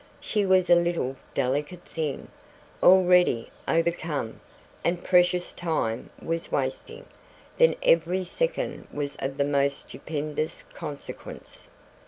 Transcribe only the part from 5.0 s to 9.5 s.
precious time was wasting, when every second was of the